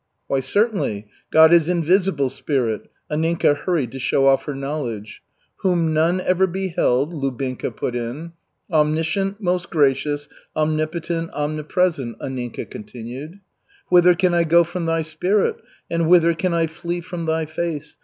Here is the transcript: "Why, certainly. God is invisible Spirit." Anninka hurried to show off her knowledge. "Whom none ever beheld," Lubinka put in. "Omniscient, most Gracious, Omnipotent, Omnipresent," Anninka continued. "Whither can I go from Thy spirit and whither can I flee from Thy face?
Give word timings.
"Why, 0.25 0.39
certainly. 0.39 1.05
God 1.29 1.53
is 1.53 1.69
invisible 1.69 2.31
Spirit." 2.31 2.89
Anninka 3.11 3.55
hurried 3.55 3.91
to 3.91 3.99
show 3.99 4.25
off 4.25 4.45
her 4.45 4.55
knowledge. 4.55 5.21
"Whom 5.57 5.93
none 5.93 6.19
ever 6.21 6.47
beheld," 6.47 7.13
Lubinka 7.13 7.69
put 7.69 7.95
in. 7.95 8.33
"Omniscient, 8.71 9.39
most 9.41 9.69
Gracious, 9.69 10.27
Omnipotent, 10.55 11.29
Omnipresent," 11.33 12.17
Anninka 12.19 12.67
continued. 12.67 13.41
"Whither 13.89 14.15
can 14.15 14.33
I 14.33 14.43
go 14.43 14.63
from 14.63 14.87
Thy 14.87 15.03
spirit 15.03 15.57
and 15.87 16.09
whither 16.09 16.33
can 16.33 16.51
I 16.55 16.65
flee 16.65 17.01
from 17.01 17.27
Thy 17.27 17.45
face? 17.45 17.99